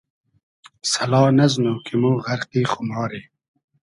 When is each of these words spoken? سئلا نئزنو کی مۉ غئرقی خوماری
سئلا 0.91 1.21
نئزنو 1.37 1.73
کی 1.85 1.93
مۉ 2.01 2.05
غئرقی 2.23 2.61
خوماری 2.71 3.21